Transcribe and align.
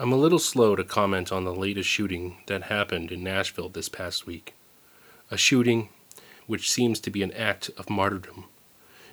I'm 0.00 0.12
a 0.12 0.16
little 0.16 0.38
slow 0.38 0.76
to 0.76 0.84
comment 0.84 1.32
on 1.32 1.42
the 1.42 1.52
latest 1.52 1.88
shooting 1.88 2.36
that 2.46 2.62
happened 2.64 3.10
in 3.10 3.24
Nashville 3.24 3.68
this 3.68 3.88
past 3.88 4.28
week. 4.28 4.54
A 5.28 5.36
shooting 5.36 5.88
which 6.46 6.70
seems 6.70 7.00
to 7.00 7.10
be 7.10 7.20
an 7.24 7.32
act 7.32 7.68
of 7.76 7.90
martyrdom, 7.90 8.44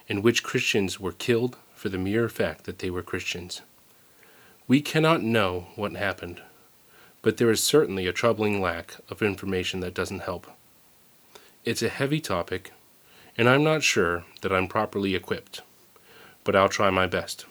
in 0.08 0.22
which 0.22 0.44
Christians 0.44 1.00
were 1.00 1.12
killed 1.12 1.58
for 1.74 1.90
the 1.90 1.98
mere 1.98 2.30
fact 2.30 2.66
that 2.66 2.78
they 2.78 2.92
were 2.92 3.02
Christians. 3.02 3.64
We 4.68 4.80
cannot 4.80 5.24
know 5.24 5.70
what 5.76 5.94
happened, 5.94 6.44
but 7.24 7.38
there 7.38 7.50
is 7.50 7.64
certainly 7.64 8.06
a 8.06 8.14
troubling 8.14 8.62
lack 8.62 8.98
of 9.10 9.24
information 9.24 9.80
that 9.80 9.96
doesn't 9.96 10.20
help. 10.20 10.46
It's 11.64 11.82
a 11.82 11.90
heavy 11.90 12.22
topic, 12.22 12.74
and 13.36 13.50
I'm 13.50 13.64
not 13.64 13.82
sure 13.82 14.24
that 14.44 14.54
I'm 14.54 14.68
properly 14.68 15.16
equipped, 15.16 15.64
but 16.44 16.56
I'll 16.56 16.70
try 16.70 16.92
my 16.92 17.08
best. 17.08 17.48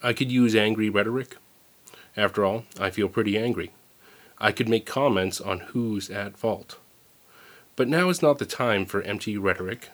I 0.00 0.12
could 0.12 0.30
use 0.30 0.54
angry 0.54 0.88
rhetoric 0.88 1.36
after 2.18 2.44
all, 2.44 2.64
I 2.80 2.90
feel 2.90 3.08
pretty 3.08 3.38
angry. 3.38 3.70
I 4.38 4.50
could 4.50 4.68
make 4.68 4.84
comments 4.84 5.40
on 5.40 5.60
who's 5.60 6.10
at 6.10 6.36
fault. 6.36 6.76
But 7.76 7.86
now 7.86 8.08
is 8.08 8.20
not 8.20 8.38
the 8.38 8.44
time 8.44 8.86
for 8.86 9.02
empty 9.02 9.38
rhetoric. 9.38 9.90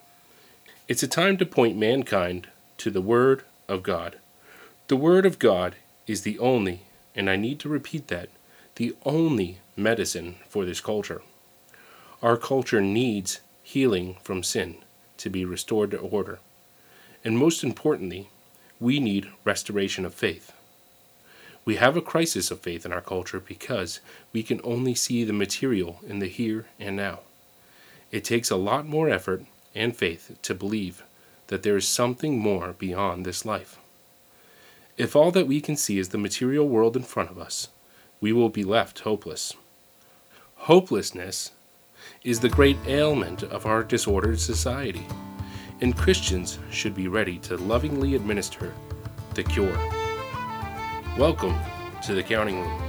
It's 0.89 1.03
a 1.03 1.07
time 1.07 1.37
to 1.37 1.45
point 1.45 1.77
mankind 1.77 2.49
to 2.79 2.91
the 2.91 3.03
Word 3.03 3.43
of 3.69 3.83
God. 3.83 4.17
The 4.89 4.97
Word 4.97 5.27
of 5.27 5.39
God 5.39 5.77
is 6.07 6.23
the 6.23 6.39
only, 6.39 6.81
and 7.15 7.29
I 7.29 7.37
need 7.37 7.59
to 7.61 7.69
repeat 7.69 8.09
that, 8.09 8.31
the 8.77 8.97
only 9.05 9.59
medicine 9.77 10.37
for 10.49 10.65
this 10.65 10.81
culture. 10.81 11.21
Our 12.23 12.39
culture 12.39 12.81
needs 12.81 13.41
healing 13.63 14.17
from 14.23 14.43
sin 14.43 14.77
to 15.19 15.29
be 15.29 15.45
restored 15.45 15.91
to 15.91 15.99
order. 15.99 16.39
And 17.23 17.37
most 17.37 17.63
importantly, 17.63 18.31
we 18.81 18.99
need 18.99 19.29
restoration 19.45 20.07
of 20.07 20.15
faith. 20.15 20.54
We 21.65 21.77
have 21.77 21.97
a 21.97 22.03
crisis 22.03 22.51
of 22.51 22.61
faith 22.61 22.85
in 22.85 22.93
our 22.93 23.01
culture 23.01 23.41
because 23.41 24.01
we 24.33 24.43
can 24.43 24.61
only 24.63 24.95
see 24.95 25.25
the 25.25 25.33
material 25.33 26.01
in 26.07 26.19
the 26.19 26.27
here 26.27 26.67
and 26.79 26.97
now. 26.97 27.21
It 28.11 28.23
takes 28.23 28.51
a 28.51 28.57
lot 28.57 28.87
more 28.87 29.09
effort 29.09 29.45
and 29.75 29.97
faith 29.97 30.37
to 30.43 30.55
believe 30.55 31.03
that 31.49 31.63
there 31.63 31.77
is 31.77 31.89
something 31.89 32.39
more 32.39 32.75
beyond 32.79 33.25
this 33.25 33.45
life. 33.45 33.79
If 34.97 35.17
all 35.17 35.31
that 35.33 35.47
we 35.47 35.61
can 35.61 35.77
see 35.77 35.99
is 35.99 36.11
the 36.11 36.19
material 36.19 36.69
world 36.69 36.97
in 36.97 37.03
front 37.03 37.31
of 37.31 37.39
us, 37.39 37.69
we 38.21 38.33
will 38.33 38.51
be 38.51 38.63
left 38.63 39.01
hopeless. 39.01 39.55
Hopelessness 40.57 41.51
is 42.23 42.41
the 42.41 42.49
great 42.49 42.79
ailment 42.87 43.43
of 43.43 43.67
our 43.67 43.83
disordered 43.83 44.39
society, 44.39 45.07
and 45.81 45.97
Christians 45.97 46.59
should 46.71 46.95
be 46.95 47.09
ready 47.09 47.39
to 47.41 47.57
lovingly 47.57 48.15
administer 48.15 48.73
the 49.35 49.43
cure. 49.43 50.04
Welcome 51.17 51.57
to 52.03 52.13
the 52.13 52.25
counting 52.25 52.59
room. 52.59 52.81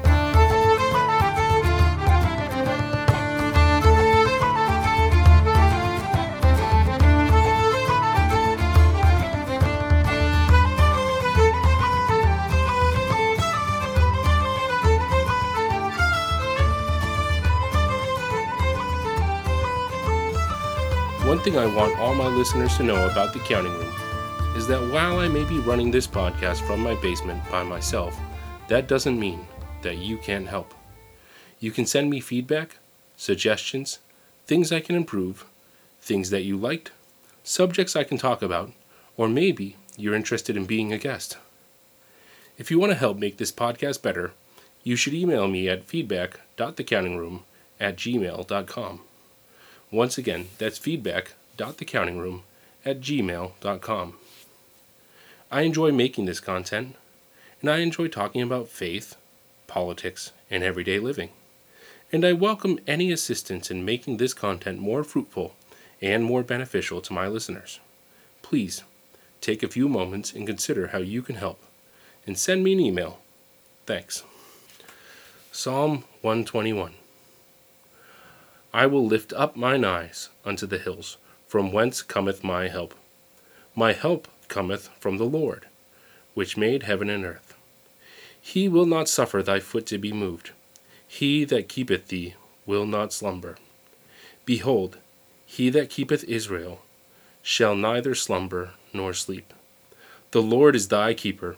One 21.28 21.38
thing 21.42 21.60
I 21.60 21.68
want 21.68 22.00
all 22.00 22.16
my 22.16 22.26
listeners 22.26 22.76
to 22.78 22.84
know 22.84 23.08
about 23.08 23.34
the 23.34 23.40
counting 23.40 23.72
room 23.74 23.95
is 24.56 24.68
that 24.68 24.92
while 24.92 25.20
I 25.20 25.28
may 25.28 25.44
be 25.44 25.60
running 25.60 25.92
this 25.92 26.08
podcast 26.08 26.66
from 26.66 26.80
my 26.80 26.96
basement 27.02 27.44
by 27.52 27.62
myself, 27.62 28.18
that 28.70 28.88
doesn't 28.88 29.20
mean 29.20 29.46
that 29.82 29.98
you 29.98 30.18
can't 30.18 30.48
help. 30.48 30.74
You 31.60 31.72
can 31.72 31.86
send 31.86 32.10
me 32.10 32.22
feedback, 32.22 32.78
suggestions, 33.18 34.00
things 34.48 34.72
I 34.72 34.80
can 34.80 34.96
improve, 34.96 35.46
things 36.02 36.30
that 36.30 36.44
you 36.44 36.56
liked, 36.56 36.92
subjects 37.44 37.96
I 37.96 38.06
can 38.06 38.18
talk 38.18 38.42
about, 38.42 38.72
or 39.18 39.28
maybe 39.28 39.76
you're 39.98 40.16
interested 40.16 40.56
in 40.56 40.66
being 40.66 40.94
a 40.94 40.98
guest. 40.98 41.38
If 42.58 42.72
you 42.72 42.80
want 42.80 42.94
to 42.94 42.98
help 42.98 43.18
make 43.18 43.38
this 43.38 43.52
podcast 43.52 44.02
better, 44.02 44.32
you 44.84 44.96
should 44.96 45.14
email 45.14 45.48
me 45.48 45.68
at 45.68 45.84
feedback.thecountingroom 45.84 47.42
at 47.80 47.98
gmail.com. 47.98 49.02
Once 49.92 50.18
again, 50.18 50.48
that's 50.58 50.78
feedback.thecountingroom 50.78 52.42
at 52.86 53.02
gmail.com. 53.02 54.14
I 55.52 55.62
enjoy 55.62 55.92
making 55.92 56.26
this 56.26 56.40
content, 56.40 56.96
and 57.62 57.70
I 57.70 57.78
enjoy 57.78 58.08
talking 58.08 58.42
about 58.42 58.68
faith, 58.68 59.16
politics, 59.68 60.32
and 60.50 60.64
everyday 60.64 61.00
living. 61.00 61.30
And 62.12 62.26
I 62.26 62.34
welcome 62.34 62.80
any 62.88 63.12
assistance 63.12 63.70
in 63.70 63.86
making 63.86 64.18
this 64.18 64.34
content 64.34 64.80
more 64.80 65.04
fruitful 65.04 65.56
and 66.02 66.24
more 66.24 66.44
beneficial 66.44 67.00
to 67.02 67.14
my 67.14 67.28
listeners. 67.28 67.80
Please 68.42 68.84
take 69.40 69.62
a 69.62 69.68
few 69.68 69.88
moments 69.88 70.34
and 70.34 70.48
consider 70.48 70.88
how 70.88 71.00
you 71.00 71.22
can 71.22 71.36
help, 71.36 71.62
and 72.26 72.38
send 72.38 72.64
me 72.64 72.74
an 72.74 72.80
email. 72.80 73.20
Thanks. 73.86 74.24
Psalm 75.52 76.04
121 76.22 76.94
I 78.74 78.88
will 78.88 79.06
lift 79.06 79.32
up 79.34 79.56
mine 79.56 79.86
eyes 79.86 80.30
unto 80.44 80.66
the 80.66 80.80
hills, 80.80 81.18
from 81.48 81.72
whence 81.72 82.02
cometh 82.02 82.44
my 82.44 82.68
help. 82.68 82.96
My 83.76 83.94
help 83.94 84.28
cometh 84.48 84.90
from 85.00 85.18
the 85.18 85.26
Lord, 85.26 85.68
which 86.34 86.58
made 86.58 86.84
heaven 86.84 87.10
and 87.10 87.26
earth. 87.26 87.56
He 88.40 88.68
will 88.70 88.86
not 88.86 89.10
suffer 89.10 89.42
thy 89.42 89.60
foot 89.60 89.86
to 89.88 89.98
be 89.98 90.14
moved. 90.14 90.52
He 91.08 91.46
that 91.46 91.68
keepeth 91.68 92.08
thee 92.10 92.36
will 92.66 92.86
not 92.86 93.14
slumber. 93.14 93.58
Behold, 94.46 94.98
he 95.46 95.70
that 95.70 95.90
keepeth 95.90 96.24
Israel 96.26 96.82
shall 97.42 97.76
neither 97.76 98.16
slumber 98.16 98.72
nor 98.94 99.14
sleep. 99.14 99.54
The 100.32 100.42
Lord 100.42 100.76
is 100.76 100.90
thy 100.90 101.14
keeper. 101.14 101.58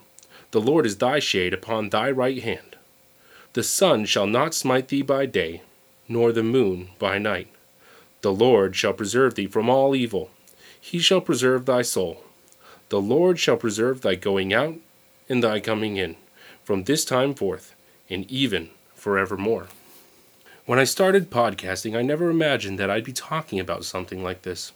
The 0.51 0.61
Lord 0.61 0.85
is 0.85 0.97
thy 0.97 1.19
shade 1.19 1.53
upon 1.53 1.89
thy 1.89 2.11
right 2.11 2.41
hand. 2.41 2.77
The 3.53 3.63
sun 3.63 4.05
shall 4.05 4.27
not 4.27 4.53
smite 4.53 4.89
thee 4.89 5.01
by 5.01 5.25
day, 5.25 5.61
nor 6.07 6.31
the 6.31 6.43
moon 6.43 6.89
by 6.99 7.17
night. 7.17 7.47
The 8.21 8.31
Lord 8.31 8.75
shall 8.75 8.93
preserve 8.93 9.35
thee 9.35 9.47
from 9.47 9.69
all 9.69 9.95
evil. 9.95 10.29
He 10.79 10.99
shall 10.99 11.21
preserve 11.21 11.65
thy 11.65 11.81
soul. 11.81 12.23
The 12.89 13.01
Lord 13.01 13.37
shall 13.37 13.57
preserve 13.57 14.01
thy 14.01 14.15
going 14.15 14.53
out 14.53 14.75
and 15.27 15.43
thy 15.43 15.59
coming 15.59 15.97
in, 15.97 16.15
from 16.63 16.83
this 16.83 17.03
time 17.03 17.33
forth, 17.33 17.75
and 18.09 18.29
even 18.31 18.69
forevermore. 18.95 19.67
When 20.65 20.79
I 20.79 20.85
started 20.85 21.29
podcasting, 21.29 21.97
I 21.97 22.01
never 22.01 22.29
imagined 22.29 22.79
that 22.79 22.89
I'd 22.89 23.03
be 23.03 23.13
talking 23.13 23.59
about 23.59 23.83
something 23.83 24.23
like 24.23 24.43
this. 24.43 24.71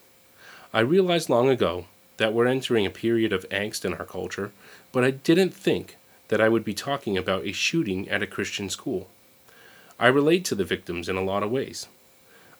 I 0.73 0.81
realized 0.81 1.29
long 1.29 1.49
ago 1.49 1.85
that 2.17 2.33
we're 2.33 2.47
entering 2.47 2.85
a 2.85 2.89
period 2.89 3.31
of 3.31 3.47
angst 3.49 3.85
in 3.85 3.93
our 3.93 4.05
culture, 4.05 4.51
but 4.91 5.05
I 5.05 5.11
didn't 5.11 5.53
think 5.53 5.95
that 6.27 6.41
I 6.41 6.49
would 6.49 6.65
be 6.65 6.73
talking 6.73 7.17
about 7.17 7.45
a 7.45 7.53
shooting 7.53 8.09
at 8.09 8.21
a 8.21 8.27
Christian 8.27 8.69
school. 8.69 9.09
I 9.99 10.07
relate 10.07 10.43
to 10.45 10.55
the 10.55 10.65
victims 10.65 11.07
in 11.07 11.15
a 11.15 11.23
lot 11.23 11.43
of 11.43 11.51
ways. 11.51 11.87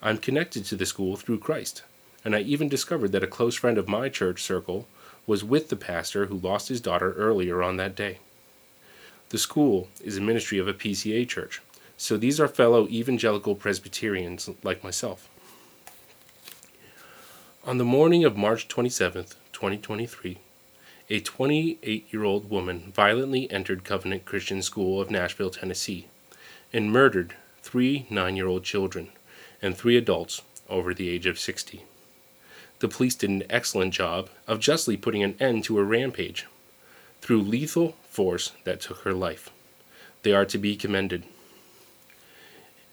I'm 0.02 0.18
connected 0.18 0.64
to 0.66 0.76
the 0.76 0.86
school 0.86 1.16
through 1.18 1.40
Christ, 1.40 1.84
and 2.24 2.36
I 2.36 2.40
even 2.40 2.70
discovered 2.70 3.12
that 3.12 3.24
a 3.24 3.28
close 3.28 3.56
friend 3.56 3.78
of 3.78 3.88
my 3.88 4.10
church 4.10 4.42
circle 4.42 4.88
was 5.32 5.46
with 5.46 5.70
the 5.70 5.78
pastor 5.78 6.26
who 6.26 6.36
lost 6.38 6.68
his 6.68 6.82
daughter 6.82 7.14
earlier 7.14 7.64
on 7.64 7.78
that 7.78 7.96
day. 7.96 8.18
The 9.30 9.38
school 9.38 9.88
is 10.04 10.18
a 10.18 10.22
ministry 10.22 10.58
of 10.58 10.68
a 10.68 10.74
PCA 10.74 11.26
church, 11.26 11.62
so 11.96 12.18
these 12.18 12.38
are 12.38 12.50
fellow 12.50 12.86
evangelical 12.90 13.56
Presbyterians 13.56 14.50
like 14.62 14.84
myself. 14.84 15.30
On 17.64 17.78
the 17.78 17.86
morning 17.86 18.26
of 18.26 18.36
March 18.36 18.68
27, 18.68 19.24
2023, 19.54 20.38
a 21.10 21.22
28 21.22 22.08
year 22.12 22.26
old 22.26 22.50
woman 22.50 22.92
violently 22.94 23.50
entered 23.50 23.86
Covenant 23.86 24.26
Christian 24.26 24.62
School 24.62 25.00
of 25.00 25.10
Nashville, 25.10 25.50
Tennessee, 25.50 26.08
and 26.74 26.92
murdered 26.92 27.36
three 27.62 28.06
nine 28.10 28.36
year 28.36 28.48
old 28.48 28.66
children 28.66 29.08
and 29.62 29.78
three 29.78 29.96
adults 29.96 30.42
over 30.68 30.94
the 30.94 31.08
age 31.08 31.26
of 31.26 31.40
60 31.40 31.86
the 32.82 32.88
police 32.88 33.16
did 33.16 33.30
an 33.30 33.44
excellent 33.50 33.94
job 33.94 34.30
of 34.48 34.60
justly 34.60 34.98
putting 34.98 35.24
an 35.24 35.36
end 35.40 35.64
to 35.64 35.78
a 35.80 35.84
rampage 35.84 36.48
through 37.22 37.42
lethal 37.42 37.96
force 38.10 38.52
that 38.64 38.82
took 38.82 39.00
her 39.00 39.14
life. 39.14 39.52
They 40.24 40.34
are 40.34 40.46
to 40.46 40.58
be 40.58 40.76
commended. 40.76 41.24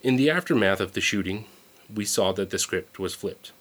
In 0.03 0.17
the 0.17 0.31
aftermath 0.31 0.81
of 0.81 0.93
the 0.93 1.01
shooting, 1.01 1.47
we 1.93 2.05
saw 2.05 2.33
that 2.33 2.51
the 2.51 2.59
script 2.59 2.99
was 2.99 3.15
flipped, 3.15 3.53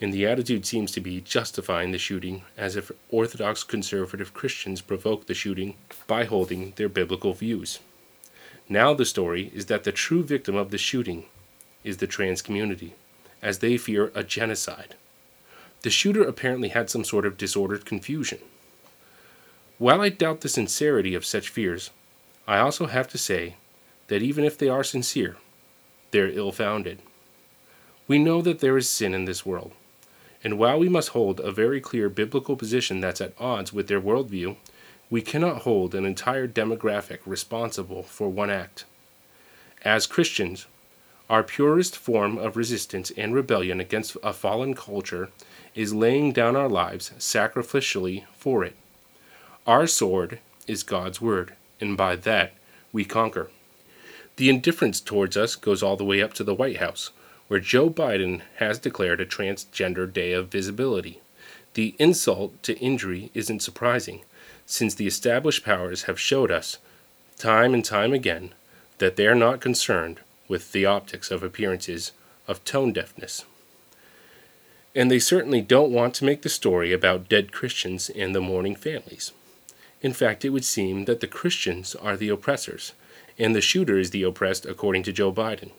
and 0.00 0.12
the 0.12 0.26
attitude 0.26 0.64
seems 0.64 0.92
to 0.92 1.00
be 1.00 1.20
justifying 1.20 1.90
the 1.90 1.98
shooting 1.98 2.42
as 2.56 2.76
if 2.76 2.92
Orthodox 3.10 3.64
conservative 3.64 4.32
Christians 4.32 4.80
provoked 4.80 5.26
the 5.26 5.34
shooting 5.34 5.74
by 6.06 6.24
holding 6.24 6.72
their 6.76 6.88
biblical 6.88 7.32
views. 7.32 7.80
Now 8.68 8.94
the 8.94 9.04
story 9.04 9.50
is 9.52 9.66
that 9.66 9.84
the 9.84 9.92
true 9.92 10.22
victim 10.22 10.54
of 10.54 10.70
the 10.70 10.78
shooting 10.78 11.24
is 11.82 11.96
the 11.96 12.06
trans 12.06 12.42
community, 12.42 12.94
as 13.42 13.58
they 13.58 13.76
fear 13.76 14.12
a 14.14 14.22
genocide. 14.22 14.94
The 15.84 15.90
shooter 15.90 16.22
apparently 16.22 16.70
had 16.70 16.88
some 16.88 17.04
sort 17.04 17.26
of 17.26 17.36
disordered 17.36 17.84
confusion. 17.84 18.38
While 19.76 20.00
I 20.00 20.08
doubt 20.08 20.40
the 20.40 20.48
sincerity 20.48 21.14
of 21.14 21.26
such 21.26 21.50
fears, 21.50 21.90
I 22.48 22.56
also 22.56 22.86
have 22.86 23.06
to 23.08 23.18
say 23.18 23.56
that 24.08 24.22
even 24.22 24.46
if 24.46 24.56
they 24.56 24.70
are 24.70 24.82
sincere, 24.82 25.36
they're 26.10 26.30
ill 26.30 26.52
founded. 26.52 27.00
We 28.08 28.18
know 28.18 28.40
that 28.40 28.60
there 28.60 28.78
is 28.78 28.88
sin 28.88 29.12
in 29.12 29.26
this 29.26 29.44
world, 29.44 29.72
and 30.42 30.58
while 30.58 30.78
we 30.78 30.88
must 30.88 31.10
hold 31.10 31.38
a 31.38 31.52
very 31.52 31.82
clear 31.82 32.08
biblical 32.08 32.56
position 32.56 33.00
that's 33.02 33.20
at 33.20 33.38
odds 33.38 33.74
with 33.74 33.86
their 33.86 34.00
worldview, 34.00 34.56
we 35.10 35.20
cannot 35.20 35.64
hold 35.64 35.94
an 35.94 36.06
entire 36.06 36.48
demographic 36.48 37.18
responsible 37.26 38.04
for 38.04 38.30
one 38.30 38.48
act. 38.48 38.86
As 39.82 40.06
Christians, 40.06 40.64
our 41.30 41.42
purest 41.42 41.96
form 41.96 42.36
of 42.36 42.56
resistance 42.56 43.10
and 43.16 43.34
rebellion 43.34 43.80
against 43.80 44.16
a 44.22 44.32
fallen 44.32 44.74
culture 44.74 45.30
is 45.74 45.94
laying 45.94 46.32
down 46.32 46.54
our 46.54 46.68
lives 46.68 47.12
sacrificially 47.18 48.24
for 48.32 48.64
it. 48.64 48.76
Our 49.66 49.86
sword 49.86 50.38
is 50.66 50.82
God's 50.82 51.20
word, 51.20 51.54
and 51.80 51.96
by 51.96 52.16
that 52.16 52.52
we 52.92 53.04
conquer. 53.04 53.50
The 54.36 54.50
indifference 54.50 55.00
towards 55.00 55.36
us 55.36 55.56
goes 55.56 55.82
all 55.82 55.96
the 55.96 56.04
way 56.04 56.20
up 56.20 56.34
to 56.34 56.44
the 56.44 56.54
White 56.54 56.76
House, 56.76 57.10
where 57.48 57.60
Joe 57.60 57.88
Biden 57.88 58.42
has 58.56 58.78
declared 58.78 59.20
a 59.20 59.26
transgender 59.26 60.12
day 60.12 60.32
of 60.32 60.48
visibility. 60.48 61.20
The 61.74 61.94
insult 61.98 62.62
to 62.64 62.78
injury 62.78 63.30
isn't 63.32 63.62
surprising, 63.62 64.22
since 64.66 64.94
the 64.94 65.06
established 65.06 65.64
powers 65.64 66.04
have 66.04 66.20
showed 66.20 66.50
us, 66.50 66.78
time 67.38 67.74
and 67.74 67.84
time 67.84 68.12
again, 68.12 68.52
that 68.98 69.16
they 69.16 69.26
are 69.26 69.34
not 69.34 69.60
concerned 69.60 70.20
with 70.48 70.72
the 70.72 70.86
optics 70.86 71.30
of 71.30 71.42
appearances 71.42 72.12
of 72.46 72.64
tone 72.64 72.92
deafness. 72.92 73.44
And 74.94 75.10
they 75.10 75.18
certainly 75.18 75.60
don't 75.60 75.92
want 75.92 76.14
to 76.14 76.24
make 76.24 76.42
the 76.42 76.48
story 76.48 76.92
about 76.92 77.28
dead 77.28 77.52
Christians 77.52 78.10
and 78.10 78.34
the 78.34 78.40
mourning 78.40 78.76
families. 78.76 79.32
In 80.02 80.12
fact, 80.12 80.44
it 80.44 80.50
would 80.50 80.64
seem 80.64 81.06
that 81.06 81.20
the 81.20 81.26
Christians 81.26 81.94
are 81.94 82.16
the 82.16 82.28
oppressors, 82.28 82.92
and 83.38 83.54
the 83.54 83.60
shooter 83.60 83.98
is 83.98 84.10
the 84.10 84.22
oppressed, 84.22 84.66
according 84.66 85.02
to 85.04 85.12
Joe 85.12 85.32
Biden. 85.32 85.70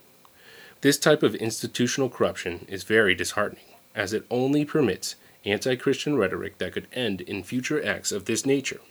This 0.82 0.98
type 0.98 1.24
of 1.24 1.36
institutional 1.36 2.10
corruption 2.10 2.66
is 2.68 2.84
very 2.84 3.16
disheartening, 3.16 3.66
as 3.94 4.14
it 4.14 4.26
only 4.30 4.66
permits 4.66 5.16
anti 5.46 5.76
Christian 5.76 6.18
rhetoric 6.18 6.58
that 6.58 6.74
could 6.74 6.88
end 6.92 7.22
in 7.22 7.44
future 7.44 7.84
acts 7.86 8.12
of 8.12 8.26
this 8.26 8.46
nature. 8.46 8.82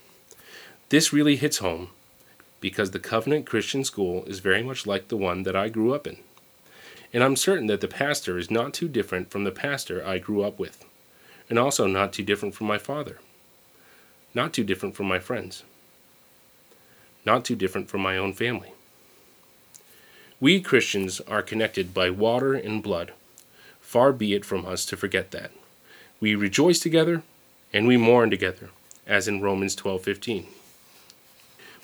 This 0.89 1.13
really 1.13 1.35
hits 1.35 1.57
home 1.57 1.89
because 2.65 2.89
the 2.89 2.97
Covenant 2.99 3.45
Christian 3.45 3.83
School 3.83 4.23
is 4.25 4.39
very 4.39 4.63
much 4.63 4.87
like 4.87 5.09
the 5.09 5.15
one 5.15 5.43
that 5.43 5.55
I 5.55 5.69
grew 5.69 5.93
up 5.93 6.07
in. 6.07 6.17
And 7.13 7.23
I'm 7.23 7.35
certain 7.35 7.67
that 7.67 7.79
the 7.79 7.87
pastor 7.87 8.39
is 8.39 8.49
not 8.49 8.73
too 8.73 8.87
different 8.87 9.29
from 9.29 9.43
the 9.43 9.51
pastor 9.51 10.03
I 10.03 10.17
grew 10.17 10.41
up 10.41 10.57
with, 10.57 10.83
and 11.47 11.59
also 11.59 11.85
not 11.85 12.11
too 12.11 12.23
different 12.23 12.55
from 12.55 12.65
my 12.65 12.79
father, 12.79 13.19
not 14.33 14.51
too 14.51 14.63
different 14.63 14.95
from 14.95 15.05
my 15.05 15.19
friends, 15.19 15.61
not 17.23 17.45
too 17.45 17.55
different 17.55 17.87
from 17.87 18.01
my 18.01 18.17
own 18.17 18.33
family. 18.33 18.71
We 20.41 20.59
Christians 20.59 21.21
are 21.21 21.43
connected 21.43 21.93
by 21.93 22.09
water 22.09 22.55
and 22.55 22.81
blood. 22.81 23.13
Far 23.79 24.11
be 24.11 24.33
it 24.33 24.43
from 24.43 24.65
us 24.65 24.85
to 24.87 24.97
forget 24.97 25.29
that. 25.29 25.51
We 26.19 26.33
rejoice 26.33 26.79
together 26.79 27.21
and 27.71 27.85
we 27.85 27.95
mourn 27.95 28.31
together, 28.31 28.71
as 29.05 29.27
in 29.27 29.39
Romans 29.39 29.75
12:15. 29.75 30.47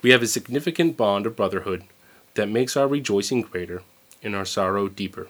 We 0.01 0.09
have 0.09 0.23
a 0.23 0.27
significant 0.27 0.97
bond 0.97 1.27
of 1.27 1.35
brotherhood 1.35 1.83
that 2.33 2.49
makes 2.49 2.75
our 2.75 2.87
rejoicing 2.87 3.41
greater 3.41 3.83
and 4.23 4.35
our 4.35 4.45
sorrow 4.45 4.87
deeper 4.87 5.27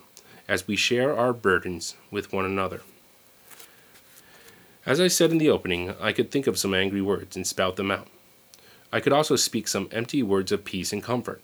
as 0.47 0.68
we 0.68 0.77
share 0.77 1.15
our 1.18 1.33
burdens 1.33 1.95
with 2.09 2.31
one 2.31 2.45
another. 2.45 2.81
As 4.85 5.00
I 5.00 5.09
said 5.09 5.31
in 5.31 5.39
the 5.39 5.50
opening, 5.50 5.94
I 6.00 6.13
could 6.13 6.31
think 6.31 6.47
of 6.47 6.57
some 6.57 6.73
angry 6.73 7.01
words 7.01 7.35
and 7.35 7.45
spout 7.45 7.75
them 7.75 7.91
out. 7.91 8.07
I 8.94 9.00
could 9.00 9.13
also 9.13 9.35
speak 9.35 9.68
some 9.68 9.89
empty 9.91 10.23
words 10.23 10.51
of 10.51 10.65
peace 10.65 10.94
and 10.94 11.03
comfort. 11.03 11.41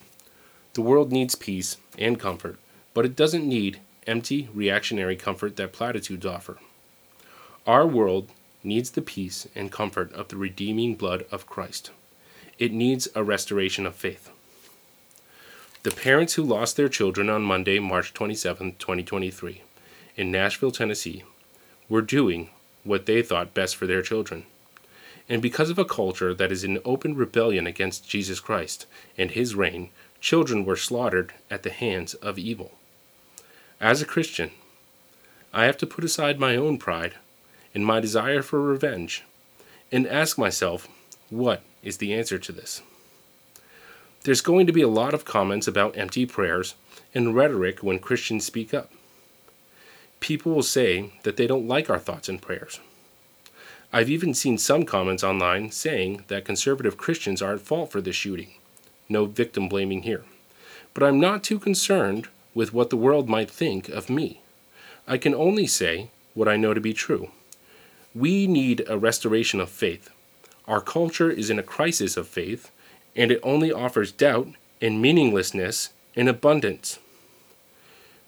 The 0.73 0.81
world 0.81 1.11
needs 1.11 1.35
peace 1.35 1.77
and 1.97 2.19
comfort, 2.19 2.57
but 2.93 3.05
it 3.05 3.15
doesn't 3.15 3.47
need 3.47 3.79
empty, 4.05 4.49
reactionary 4.53 5.17
comfort 5.17 5.57
that 5.57 5.73
platitudes 5.73 6.25
offer. 6.25 6.57
Our 7.65 7.85
world 7.85 8.31
needs 8.63 8.91
the 8.91 9.01
peace 9.01 9.47
and 9.53 9.71
comfort 9.71 10.13
of 10.13 10.29
the 10.29 10.37
redeeming 10.37 10.95
blood 10.95 11.25
of 11.29 11.45
Christ. 11.45 11.91
It 12.59 12.71
needs 12.71 13.07
a 13.13 13.23
restoration 13.23 13.85
of 13.85 13.95
faith. 13.95 14.29
The 15.83 15.91
parents 15.91 16.33
who 16.33 16.43
lost 16.43 16.75
their 16.75 16.89
children 16.89 17.29
on 17.29 17.43
Monday, 17.43 17.79
March 17.79 18.13
27, 18.13 18.75
2023, 18.79 19.61
in 20.15 20.31
Nashville, 20.31 20.71
Tennessee, 20.71 21.23
were 21.87 22.01
doing 22.01 22.49
what 22.83 23.05
they 23.05 23.21
thought 23.21 23.53
best 23.53 23.75
for 23.75 23.85
their 23.85 24.01
children. 24.01 24.45
And 25.29 25.41
because 25.41 25.69
of 25.69 25.77
a 25.77 25.85
culture 25.85 26.33
that 26.33 26.51
is 26.51 26.63
in 26.63 26.79
open 26.83 27.15
rebellion 27.15 27.67
against 27.67 28.09
Jesus 28.09 28.39
Christ 28.39 28.85
and 29.17 29.31
his 29.31 29.55
reign, 29.55 29.89
children 30.19 30.65
were 30.65 30.75
slaughtered 30.75 31.33
at 31.51 31.63
the 31.63 31.69
hands 31.69 32.15
of 32.15 32.39
evil. 32.39 32.71
As 33.79 34.01
a 34.01 34.05
Christian, 34.05 34.51
I 35.53 35.65
have 35.65 35.77
to 35.77 35.87
put 35.87 36.03
aside 36.03 36.39
my 36.39 36.55
own 36.55 36.77
pride 36.77 37.15
and 37.75 37.85
my 37.85 37.99
desire 37.99 38.41
for 38.41 38.61
revenge 38.61 39.23
and 39.91 40.07
ask 40.07 40.37
myself, 40.37 40.87
what 41.29 41.61
is 41.83 41.97
the 41.97 42.13
answer 42.13 42.37
to 42.39 42.51
this? 42.51 42.81
There's 44.23 44.41
going 44.41 44.67
to 44.67 44.73
be 44.73 44.81
a 44.81 44.87
lot 44.87 45.13
of 45.13 45.25
comments 45.25 45.67
about 45.67 45.97
empty 45.97 46.25
prayers 46.25 46.75
and 47.13 47.35
rhetoric 47.35 47.81
when 47.81 47.99
Christians 47.99 48.45
speak 48.45 48.73
up. 48.73 48.91
People 50.19 50.53
will 50.53 50.63
say 50.63 51.13
that 51.23 51.37
they 51.37 51.47
don't 51.47 51.67
like 51.67 51.89
our 51.89 51.99
thoughts 51.99 52.27
and 52.27 52.41
prayers. 52.41 52.79
I've 53.93 54.09
even 54.09 54.33
seen 54.33 54.57
some 54.57 54.83
comments 54.83 55.23
online 55.23 55.71
saying 55.71 56.25
that 56.27 56.45
conservative 56.45 56.97
Christians 56.97 57.41
are 57.41 57.53
at 57.53 57.61
fault 57.61 57.91
for 57.91 58.01
this 58.01 58.15
shooting. 58.15 58.51
No 59.07 59.25
victim 59.25 59.69
blaming 59.69 60.01
here. 60.01 60.25
But 60.93 61.03
I'm 61.03 61.19
not 61.19 61.43
too 61.43 61.59
concerned 61.59 62.27
with 62.53 62.73
what 62.73 62.89
the 62.89 62.97
world 62.97 63.29
might 63.29 63.49
think 63.49 63.87
of 63.87 64.09
me. 64.09 64.41
I 65.07 65.17
can 65.17 65.33
only 65.33 65.67
say 65.67 66.09
what 66.33 66.47
I 66.47 66.57
know 66.57 66.73
to 66.73 66.81
be 66.81 66.93
true. 66.93 67.31
We 68.13 68.47
need 68.47 68.83
a 68.89 68.97
restoration 68.97 69.61
of 69.61 69.69
faith. 69.69 70.09
Our 70.67 70.81
culture 70.81 71.31
is 71.31 71.49
in 71.49 71.59
a 71.59 71.63
crisis 71.63 72.17
of 72.17 72.27
faith, 72.27 72.71
and 73.15 73.31
it 73.31 73.39
only 73.41 73.71
offers 73.71 74.11
doubt 74.11 74.49
and 74.81 75.01
meaninglessness 75.01 75.89
in 76.13 76.27
abundance. 76.27 76.99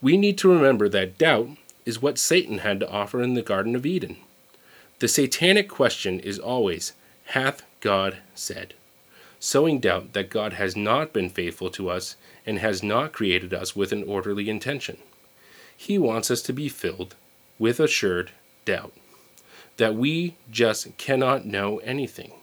We 0.01 0.15
need 0.15 0.37
to 0.37 0.51
remember 0.51 0.87
that 0.89 1.17
doubt 1.17 1.49
is 1.85 2.01
what 2.01 2.17
Satan 2.17 2.59
had 2.59 2.79
to 2.79 2.89
offer 2.89 3.21
in 3.21 3.33
the 3.33 3.41
Garden 3.41 3.75
of 3.75 3.85
Eden. 3.85 4.17
The 4.99 5.07
satanic 5.07 5.67
question 5.67 6.19
is 6.19 6.39
always, 6.39 6.93
Hath 7.25 7.63
God 7.81 8.17
said? 8.35 8.73
Sowing 9.39 9.79
doubt 9.79 10.13
that 10.13 10.29
God 10.29 10.53
has 10.53 10.75
not 10.75 11.13
been 11.13 11.29
faithful 11.29 11.69
to 11.71 11.89
us 11.89 12.15
and 12.45 12.59
has 12.59 12.81
not 12.81 13.13
created 13.13 13.53
us 13.53 13.75
with 13.75 13.91
an 13.91 14.03
orderly 14.03 14.49
intention. 14.49 14.97
He 15.75 15.97
wants 15.97 16.31
us 16.31 16.41
to 16.43 16.53
be 16.53 16.69
filled 16.69 17.15
with 17.57 17.79
assured 17.79 18.31
doubt 18.65 18.93
that 19.79 19.95
we 19.95 20.35
just 20.51 20.97
cannot 20.97 21.45
know 21.45 21.77
anything. 21.77 22.33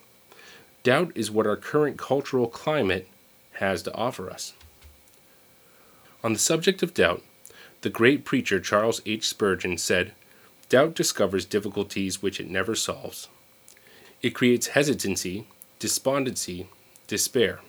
Doubt 0.82 1.12
is 1.14 1.30
what 1.30 1.46
our 1.46 1.56
current 1.56 1.98
cultural 1.98 2.46
climate 2.46 3.06
has 3.52 3.82
to 3.82 3.94
offer 3.94 4.30
us. 4.30 4.54
On 6.24 6.32
the 6.32 6.38
subject 6.38 6.82
of 6.82 6.94
doubt, 6.94 7.22
the 7.82 7.90
great 7.90 8.24
preacher 8.24 8.58
Charles 8.58 9.02
H. 9.04 9.28
Spurgeon 9.28 9.76
said, 9.76 10.12
Doubt 10.70 10.94
discovers 10.94 11.44
difficulties 11.44 12.22
which 12.22 12.40
it 12.40 12.48
never 12.48 12.74
solves. 12.74 13.28
It 14.22 14.30
creates 14.30 14.68
hesitancy, 14.68 15.46
despondency, 15.78 16.68
despair. 17.06 17.60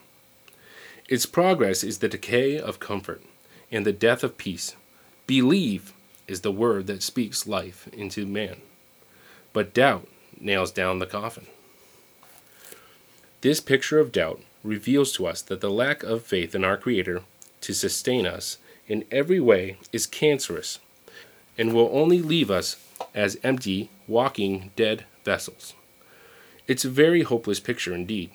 Its 1.10 1.26
progress 1.26 1.84
is 1.84 1.98
the 1.98 2.08
decay 2.08 2.58
of 2.58 2.80
comfort 2.80 3.22
and 3.70 3.86
the 3.86 3.92
death 3.92 4.24
of 4.24 4.38
peace. 4.38 4.78
Believe 5.28 5.92
is 6.26 6.40
the 6.40 6.54
word 6.54 6.88
that 6.88 7.04
speaks 7.04 7.46
life 7.48 7.90
into 7.92 8.26
man 8.26 8.62
but 9.58 9.74
doubt 9.74 10.08
nails 10.40 10.72
down 10.72 11.00
the 11.00 11.08
coffin. 11.08 11.48
This 13.42 13.60
picture 13.60 14.00
of 14.00 14.12
doubt 14.12 14.40
reveals 14.64 15.12
to 15.14 15.26
us 15.26 15.42
that 15.42 15.62
the 15.62 15.72
lack 15.72 16.04
of 16.04 16.22
faith 16.22 16.54
in 16.54 16.64
our 16.64 16.78
Creator 16.78 17.24
to 17.62 17.74
sustain 17.74 18.28
us 18.28 18.60
in 18.88 19.04
every 19.10 19.40
way 19.40 19.78
is 19.92 20.06
cancerous 20.06 20.78
and 21.58 21.74
will 21.74 21.90
only 21.92 22.22
leave 22.22 22.52
us 22.52 22.76
as 23.16 23.40
empty, 23.44 23.90
walking, 24.08 24.70
dead 24.76 25.06
vessels. 25.26 25.74
It's 26.68 26.86
a 26.86 26.90
very 26.90 27.24
hopeless 27.24 27.60
picture 27.60 27.96
indeed, 27.96 28.30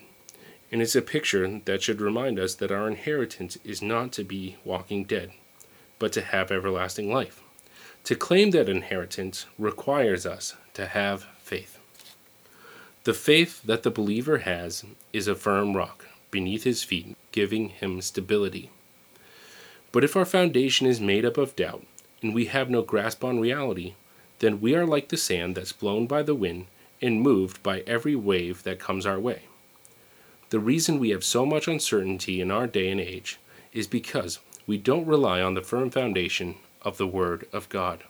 and 0.73 0.83
it's 0.83 0.97
a 0.97 1.03
picture 1.03 1.61
that 1.67 1.85
should 1.85 2.01
remind 2.01 2.41
us 2.41 2.57
that 2.57 2.73
our 2.73 2.89
inheritance 2.89 3.59
is 3.63 3.81
not 3.81 4.11
to 4.15 4.25
be 4.25 4.57
walking 4.65 5.05
dead, 5.05 5.31
but 6.01 6.13
to 6.15 6.21
have 6.21 6.51
everlasting 6.51 7.13
life. 7.13 7.42
To 8.05 8.17
claim 8.17 8.51
that 8.51 8.69
inheritance 8.69 9.47
requires 9.59 10.27
us 10.27 10.57
to 10.75 10.87
have 10.87 11.27
faith. 11.39 11.79
The 13.05 13.15
faith 13.15 13.63
that 13.63 13.85
the 13.85 13.91
believer 13.91 14.39
has 14.39 14.85
is 15.13 15.29
a 15.29 15.37
firm 15.37 15.77
rock 15.77 16.07
beneath 16.31 16.65
his 16.65 16.83
feet, 16.83 17.17
giving 17.31 17.69
him 17.69 18.01
stability. 18.01 18.71
But 19.93 20.03
if 20.03 20.17
our 20.17 20.25
foundation 20.25 20.87
is 20.87 21.01
made 21.01 21.25
up 21.25 21.37
of 21.37 21.55
doubt, 21.55 21.85
and 22.23 22.35
we 22.35 22.47
have 22.47 22.71
no 22.71 22.83
grasp 22.83 23.23
on 23.23 23.39
reality, 23.39 23.95
then 24.41 24.61
we 24.61 24.75
are 24.75 24.87
like 24.87 25.09
the 25.09 25.17
sand 25.17 25.55
that's 25.55 25.73
blown 25.73 26.07
by 26.07 26.23
the 26.23 26.35
wind 26.35 26.67
and 27.01 27.21
moved 27.21 27.63
by 27.63 27.81
every 27.81 28.17
wave 28.17 28.63
that 28.65 28.81
comes 28.81 29.07
our 29.07 29.21
way. 29.21 29.43
The 30.51 30.61
reason 30.61 30.99
we 30.99 31.11
have 31.11 31.25
so 31.25 31.47
much 31.47 31.69
uncertainty 31.69 32.41
in 32.41 32.51
our 32.51 32.67
day 32.67 32.91
and 32.91 33.01
age 33.01 33.39
is 33.73 33.87
because 33.87 34.41
we 34.67 34.77
don't 34.77 35.07
rely 35.07 35.41
on 35.41 35.55
the 35.55 35.63
firm 35.63 35.91
foundation 35.91 36.57
of 36.83 36.99
the 36.99 37.07
Word 37.07 37.47
of 37.53 37.69
God. 37.69 38.05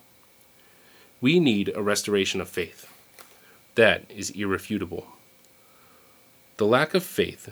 We 1.20 1.38
need 1.38 1.72
a 1.74 1.82
restoration 1.82 2.40
of 2.40 2.48
faith. 2.48 2.92
That 3.76 4.04
is 4.08 4.30
irrefutable. 4.30 5.06
The 6.56 6.66
lack 6.66 6.94
of 6.94 7.04
faith 7.04 7.48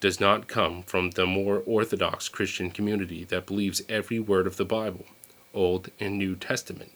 does 0.00 0.20
not 0.20 0.48
come 0.48 0.82
from 0.82 1.10
the 1.10 1.26
more 1.26 1.62
orthodox 1.64 2.28
Christian 2.28 2.70
community 2.70 3.24
that 3.24 3.46
believes 3.46 3.82
every 3.88 4.18
word 4.18 4.48
of 4.48 4.56
the 4.56 4.64
Bible, 4.64 5.06
Old 5.54 5.90
and 6.00 6.18
New 6.18 6.34
Testament. 6.34 6.90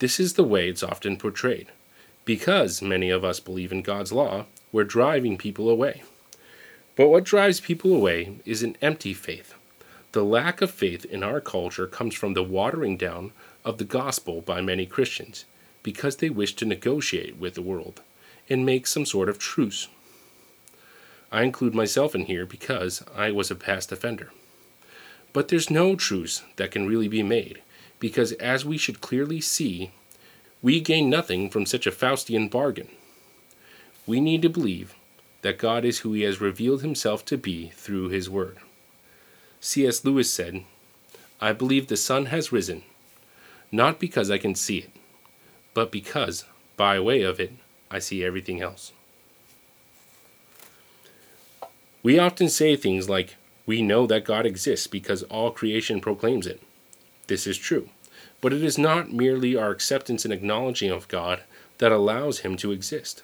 This 0.00 0.18
is 0.18 0.34
the 0.34 0.44
way 0.44 0.68
it's 0.68 0.82
often 0.82 1.16
portrayed. 1.16 1.68
Because 2.24 2.82
many 2.82 3.08
of 3.08 3.24
us 3.24 3.40
believe 3.40 3.72
in 3.72 3.82
God's 3.82 4.12
law, 4.12 4.46
we're 4.72 4.84
driving 4.84 5.38
people 5.38 5.70
away. 5.70 6.02
But 6.96 7.08
what 7.08 7.24
drives 7.24 7.60
people 7.60 7.94
away 7.94 8.38
is 8.44 8.62
an 8.62 8.76
empty 8.82 9.14
faith. 9.14 9.54
The 10.18 10.24
lack 10.24 10.60
of 10.60 10.72
faith 10.72 11.04
in 11.04 11.22
our 11.22 11.40
culture 11.40 11.86
comes 11.86 12.12
from 12.12 12.34
the 12.34 12.42
watering 12.42 12.96
down 12.96 13.30
of 13.64 13.78
the 13.78 13.84
gospel 13.84 14.40
by 14.40 14.60
many 14.60 14.84
Christians 14.84 15.44
because 15.84 16.16
they 16.16 16.28
wish 16.28 16.56
to 16.56 16.64
negotiate 16.64 17.36
with 17.36 17.54
the 17.54 17.62
world 17.62 18.00
and 18.50 18.66
make 18.66 18.88
some 18.88 19.06
sort 19.06 19.28
of 19.28 19.38
truce 19.38 19.86
I 21.30 21.44
include 21.44 21.72
myself 21.72 22.16
in 22.16 22.22
here 22.24 22.44
because 22.46 23.04
I 23.14 23.30
was 23.30 23.52
a 23.52 23.54
past 23.54 23.92
offender. 23.92 24.32
But 25.32 25.46
there's 25.46 25.70
no 25.70 25.94
truce 25.94 26.42
that 26.56 26.72
can 26.72 26.88
really 26.88 27.06
be 27.06 27.22
made, 27.22 27.62
because 28.00 28.32
as 28.32 28.64
we 28.64 28.76
should 28.76 29.00
clearly 29.00 29.40
see, 29.40 29.92
we 30.62 30.80
gain 30.80 31.08
nothing 31.08 31.48
from 31.48 31.64
such 31.64 31.86
a 31.86 31.92
Faustian 31.92 32.50
bargain. 32.50 32.88
We 34.04 34.20
need 34.20 34.42
to 34.42 34.48
believe 34.48 34.96
that 35.42 35.58
God 35.58 35.84
is 35.84 36.00
who 36.00 36.12
he 36.12 36.22
has 36.22 36.40
revealed 36.40 36.82
himself 36.82 37.24
to 37.26 37.38
be 37.38 37.68
through 37.68 38.08
his 38.08 38.28
word. 38.28 38.58
C.S. 39.60 40.04
Lewis 40.04 40.32
said, 40.32 40.64
I 41.40 41.52
believe 41.52 41.86
the 41.86 41.96
sun 41.96 42.26
has 42.26 42.52
risen, 42.52 42.82
not 43.72 43.98
because 43.98 44.30
I 44.30 44.38
can 44.38 44.54
see 44.54 44.78
it, 44.78 44.90
but 45.74 45.90
because, 45.90 46.44
by 46.76 47.00
way 47.00 47.22
of 47.22 47.40
it, 47.40 47.52
I 47.90 47.98
see 47.98 48.24
everything 48.24 48.60
else. 48.60 48.92
We 52.02 52.18
often 52.18 52.48
say 52.48 52.76
things 52.76 53.08
like, 53.08 53.36
We 53.66 53.82
know 53.82 54.06
that 54.06 54.24
God 54.24 54.46
exists 54.46 54.86
because 54.86 55.24
all 55.24 55.50
creation 55.50 56.00
proclaims 56.00 56.46
it. 56.46 56.62
This 57.26 57.46
is 57.46 57.58
true, 57.58 57.90
but 58.40 58.52
it 58.52 58.62
is 58.62 58.78
not 58.78 59.12
merely 59.12 59.56
our 59.56 59.70
acceptance 59.70 60.24
and 60.24 60.32
acknowledging 60.32 60.90
of 60.90 61.08
God 61.08 61.42
that 61.78 61.92
allows 61.92 62.40
him 62.40 62.56
to 62.58 62.72
exist. 62.72 63.22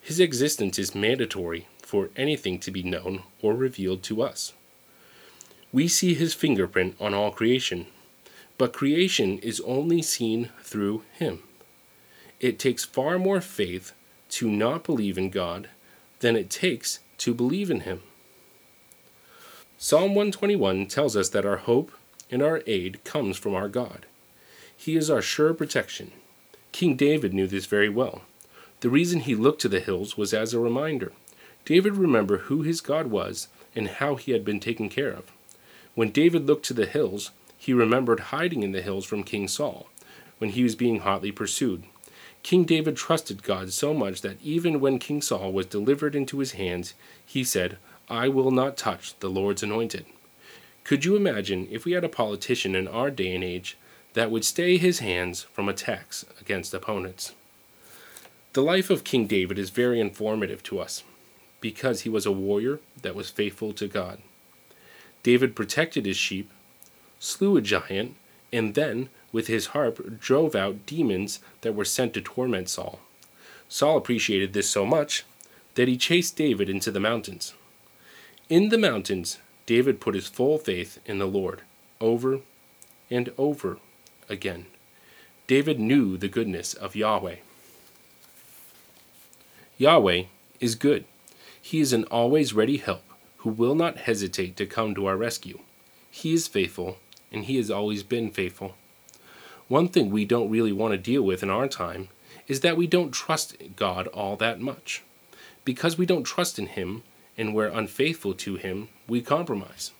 His 0.00 0.20
existence 0.20 0.78
is 0.78 0.94
mandatory 0.94 1.66
for 1.78 2.10
anything 2.16 2.58
to 2.60 2.70
be 2.70 2.82
known 2.82 3.22
or 3.40 3.54
revealed 3.54 4.02
to 4.04 4.22
us. 4.22 4.52
We 5.74 5.88
see 5.88 6.14
his 6.14 6.34
fingerprint 6.34 6.94
on 7.00 7.14
all 7.14 7.32
creation, 7.32 7.86
but 8.58 8.72
creation 8.72 9.38
is 9.38 9.60
only 9.62 10.02
seen 10.02 10.50
through 10.62 11.02
him. 11.12 11.42
It 12.38 12.60
takes 12.60 12.84
far 12.84 13.18
more 13.18 13.40
faith 13.40 13.92
to 14.28 14.48
not 14.48 14.84
believe 14.84 15.18
in 15.18 15.30
God 15.30 15.70
than 16.20 16.36
it 16.36 16.48
takes 16.48 17.00
to 17.18 17.34
believe 17.34 17.72
in 17.72 17.80
him. 17.80 18.02
Psalm 19.76 20.14
121 20.14 20.86
tells 20.86 21.16
us 21.16 21.30
that 21.30 21.44
our 21.44 21.56
hope 21.56 21.90
and 22.30 22.40
our 22.40 22.62
aid 22.68 23.02
comes 23.02 23.36
from 23.36 23.56
our 23.56 23.68
God. 23.68 24.06
He 24.76 24.94
is 24.94 25.10
our 25.10 25.22
sure 25.22 25.52
protection. 25.54 26.12
King 26.70 26.94
David 26.94 27.34
knew 27.34 27.48
this 27.48 27.66
very 27.66 27.88
well. 27.88 28.22
The 28.78 28.90
reason 28.90 29.18
he 29.18 29.34
looked 29.34 29.62
to 29.62 29.68
the 29.68 29.80
hills 29.80 30.16
was 30.16 30.32
as 30.32 30.54
a 30.54 30.60
reminder. 30.60 31.10
David 31.64 31.96
remembered 31.96 32.42
who 32.42 32.62
his 32.62 32.80
God 32.80 33.08
was 33.08 33.48
and 33.74 33.88
how 33.88 34.14
he 34.14 34.30
had 34.30 34.44
been 34.44 34.60
taken 34.60 34.88
care 34.88 35.10
of. 35.10 35.32
When 35.94 36.10
David 36.10 36.46
looked 36.46 36.64
to 36.66 36.74
the 36.74 36.86
hills, 36.86 37.30
he 37.56 37.72
remembered 37.72 38.20
hiding 38.20 38.62
in 38.62 38.72
the 38.72 38.82
hills 38.82 39.04
from 39.04 39.22
King 39.22 39.48
Saul 39.48 39.88
when 40.38 40.50
he 40.50 40.62
was 40.62 40.74
being 40.74 41.00
hotly 41.00 41.30
pursued. 41.30 41.84
King 42.42 42.64
David 42.64 42.96
trusted 42.96 43.42
God 43.42 43.72
so 43.72 43.94
much 43.94 44.20
that 44.20 44.36
even 44.42 44.80
when 44.80 44.98
King 44.98 45.22
Saul 45.22 45.52
was 45.52 45.66
delivered 45.66 46.14
into 46.14 46.40
his 46.40 46.52
hands, 46.52 46.94
he 47.24 47.42
said, 47.42 47.78
I 48.08 48.28
will 48.28 48.50
not 48.50 48.76
touch 48.76 49.18
the 49.20 49.30
Lord's 49.30 49.62
anointed. 49.62 50.04
Could 50.82 51.06
you 51.06 51.16
imagine 51.16 51.66
if 51.70 51.86
we 51.86 51.92
had 51.92 52.04
a 52.04 52.08
politician 52.10 52.74
in 52.74 52.86
our 52.86 53.10
day 53.10 53.34
and 53.34 53.42
age 53.42 53.78
that 54.12 54.30
would 54.30 54.44
stay 54.44 54.76
his 54.76 54.98
hands 54.98 55.44
from 55.44 55.68
attacks 55.68 56.26
against 56.38 56.74
opponents? 56.74 57.32
The 58.52 58.62
life 58.62 58.90
of 58.90 59.04
King 59.04 59.26
David 59.26 59.58
is 59.58 59.70
very 59.70 59.98
informative 59.98 60.62
to 60.64 60.80
us 60.80 61.02
because 61.60 62.02
he 62.02 62.10
was 62.10 62.26
a 62.26 62.32
warrior 62.32 62.80
that 63.00 63.14
was 63.14 63.30
faithful 63.30 63.72
to 63.72 63.88
God. 63.88 64.18
David 65.24 65.56
protected 65.56 66.06
his 66.06 66.18
sheep, 66.18 66.50
slew 67.18 67.56
a 67.56 67.62
giant, 67.62 68.14
and 68.52 68.74
then 68.74 69.08
with 69.32 69.48
his 69.48 69.68
harp 69.68 70.20
drove 70.20 70.54
out 70.54 70.86
demons 70.86 71.40
that 71.62 71.74
were 71.74 71.84
sent 71.84 72.14
to 72.14 72.20
torment 72.20 72.68
Saul. 72.68 73.00
Saul 73.68 73.96
appreciated 73.96 74.52
this 74.52 74.68
so 74.68 74.84
much 74.86 75.24
that 75.74 75.88
he 75.88 75.96
chased 75.96 76.36
David 76.36 76.68
into 76.68 76.92
the 76.92 77.00
mountains. 77.00 77.54
In 78.48 78.68
the 78.68 78.78
mountains, 78.78 79.38
David 79.66 79.98
put 79.98 80.14
his 80.14 80.28
full 80.28 80.58
faith 80.58 81.00
in 81.06 81.18
the 81.18 81.26
Lord 81.26 81.62
over 82.00 82.40
and 83.10 83.32
over 83.38 83.78
again. 84.28 84.66
David 85.46 85.80
knew 85.80 86.18
the 86.18 86.28
goodness 86.28 86.74
of 86.74 86.94
Yahweh. 86.94 87.36
Yahweh 89.78 90.24
is 90.60 90.74
good. 90.74 91.06
He 91.60 91.80
is 91.80 91.94
an 91.94 92.04
always 92.04 92.52
ready 92.52 92.76
help 92.76 93.13
who 93.44 93.50
will 93.50 93.74
not 93.74 93.98
hesitate 93.98 94.56
to 94.56 94.66
come 94.66 94.94
to 94.94 95.04
our 95.06 95.16
rescue. 95.16 95.60
He 96.10 96.32
is 96.32 96.48
faithful, 96.48 96.96
and 97.30 97.44
he 97.44 97.58
has 97.58 97.70
always 97.70 98.02
been 98.02 98.30
faithful. 98.30 98.74
One 99.68 99.88
thing 99.88 100.10
we 100.10 100.24
don't 100.24 100.50
really 100.50 100.72
want 100.72 100.92
to 100.92 100.98
deal 100.98 101.22
with 101.22 101.42
in 101.42 101.50
our 101.50 101.68
time 101.68 102.08
is 102.48 102.60
that 102.60 102.78
we 102.78 102.86
don't 102.86 103.12
trust 103.12 103.56
God 103.76 104.06
all 104.08 104.36
that 104.36 104.60
much. 104.60 105.02
Because 105.64 105.98
we 105.98 106.06
don't 106.06 106.24
trust 106.24 106.58
in 106.58 106.68
Him 106.68 107.02
and 107.36 107.54
we're 107.54 107.68
unfaithful 107.68 108.34
to 108.34 108.56
Him, 108.56 108.88
we 109.06 109.20
compromise. 109.20 109.92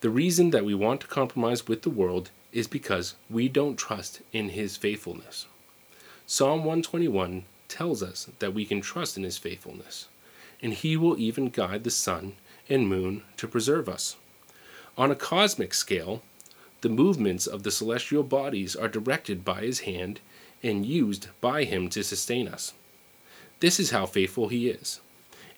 The 0.00 0.10
reason 0.10 0.50
that 0.50 0.64
we 0.64 0.74
want 0.74 1.00
to 1.02 1.06
compromise 1.06 1.66
with 1.66 1.82
the 1.82 1.90
world 1.90 2.30
is 2.52 2.66
because 2.66 3.14
we 3.30 3.48
don't 3.48 3.76
trust 3.76 4.20
in 4.32 4.50
His 4.50 4.76
faithfulness. 4.76 5.46
Psalm 6.26 6.60
121 6.60 7.44
tells 7.68 8.02
us 8.02 8.28
that 8.38 8.52
we 8.52 8.66
can 8.66 8.82
trust 8.82 9.16
in 9.16 9.22
His 9.22 9.38
faithfulness, 9.38 10.08
and 10.62 10.72
He 10.72 10.96
will 10.96 11.18
even 11.18 11.48
guide 11.48 11.84
the 11.84 11.90
sun 11.90 12.34
and 12.68 12.88
moon 12.88 13.22
to 13.36 13.48
preserve 13.48 13.88
us. 13.88 14.16
On 14.96 15.10
a 15.10 15.16
cosmic 15.16 15.74
scale, 15.74 16.22
the 16.84 16.88
movements 16.88 17.46
of 17.46 17.62
the 17.62 17.70
celestial 17.70 18.22
bodies 18.22 18.76
are 18.76 18.88
directed 18.88 19.44
by 19.44 19.62
his 19.62 19.80
hand 19.80 20.20
and 20.62 20.84
used 20.84 21.28
by 21.40 21.64
him 21.64 21.88
to 21.88 22.04
sustain 22.04 22.46
us. 22.46 22.74
This 23.60 23.80
is 23.80 23.90
how 23.90 24.06
faithful 24.06 24.48
he 24.48 24.68
is. 24.68 25.00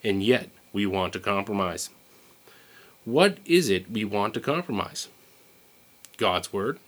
And 0.03 0.23
yet, 0.23 0.49
we 0.71 0.85
want 0.85 1.13
to 1.13 1.19
compromise. 1.19 1.89
What 3.03 3.39
is 3.45 3.69
it 3.69 3.91
we 3.91 4.05
want 4.05 4.33
to 4.35 4.39
compromise? 4.39 5.09
God's 6.17 6.53
Word. 6.53 6.79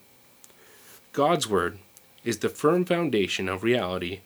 God's 1.12 1.48
Word 1.48 1.80
is 2.24 2.40
the 2.40 2.50
firm 2.50 2.86
foundation 2.86 3.50
of 3.50 3.64
reality 3.64 4.22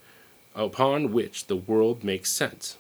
upon 0.56 1.12
which 1.12 1.48
the 1.48 1.56
world 1.56 2.04
makes 2.04 2.32
sense. 2.32 2.78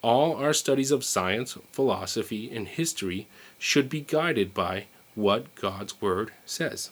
All 0.00 0.36
our 0.36 0.52
studies 0.52 0.92
of 0.92 1.04
science, 1.04 1.58
philosophy, 1.72 2.54
and 2.54 2.68
history 2.68 3.26
should 3.58 3.88
be 3.88 4.00
guided 4.00 4.54
by 4.54 4.84
what 5.16 5.54
God's 5.56 6.00
Word 6.00 6.30
says. 6.46 6.90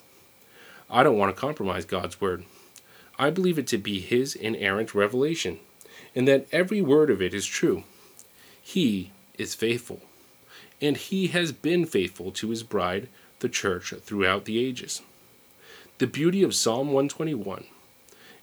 I 0.89 1.03
don't 1.03 1.17
want 1.17 1.33
to 1.33 1.39
compromise 1.39 1.85
God's 1.85 2.19
Word. 2.19 2.43
I 3.17 3.29
believe 3.29 3.57
it 3.57 3.67
to 3.67 3.77
be 3.77 4.01
His 4.01 4.35
inerrant 4.35 4.93
revelation, 4.93 5.59
and 6.13 6.27
that 6.27 6.47
every 6.51 6.81
word 6.81 7.09
of 7.09 7.21
it 7.21 7.33
is 7.33 7.45
true. 7.45 7.83
He 8.61 9.11
is 9.37 9.55
faithful, 9.55 10.01
and 10.81 10.97
He 10.97 11.27
has 11.27 11.53
been 11.53 11.85
faithful 11.85 12.31
to 12.33 12.49
His 12.49 12.63
bride, 12.63 13.07
the 13.39 13.49
church, 13.49 13.93
throughout 14.01 14.43
the 14.45 14.59
ages. 14.63 15.01
The 15.99 16.07
beauty 16.07 16.43
of 16.43 16.53
Psalm 16.53 16.87
121 16.87 17.65